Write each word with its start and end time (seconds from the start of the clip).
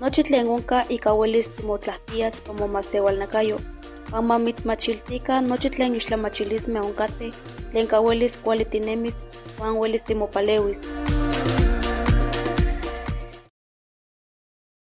nochi 0.00 0.22
tlen 0.22 0.48
onka 0.48 0.88
ika 0.88 1.14
uelis 1.14 1.50
timotlahtias 1.50 2.42
pomomasiualnakayo. 2.42 3.60
Wan 4.12 4.24
mamitzmachiltika 4.24 5.40
nochi 5.40 5.70
tlen 5.70 5.94
ixtlamachilismeh 5.94 6.84
onkateh, 6.84 7.34
tlen 7.70 7.86
ka 7.86 8.00
uelis 8.00 8.38